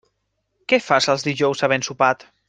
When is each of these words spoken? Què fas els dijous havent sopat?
Què 0.71 0.79
fas 0.85 1.07
els 1.15 1.25
dijous 1.27 1.61
havent 1.69 1.85
sopat? 1.91 2.27